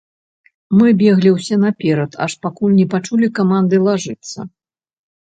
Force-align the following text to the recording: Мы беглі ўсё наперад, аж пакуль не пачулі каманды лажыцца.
Мы 0.79 0.87
беглі 1.01 1.33
ўсё 1.35 1.59
наперад, 1.67 2.19
аж 2.27 2.31
пакуль 2.49 2.75
не 2.81 2.89
пачулі 2.97 3.33
каманды 3.39 3.75
лажыцца. 3.89 4.53